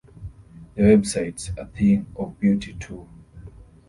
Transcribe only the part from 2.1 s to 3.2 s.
of beauty, too.